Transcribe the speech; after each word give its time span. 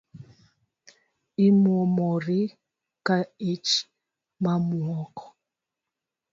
Imuomori 1.47 2.41
ka 3.05 3.17
ich 3.51 3.69
mamwuok 4.43 5.15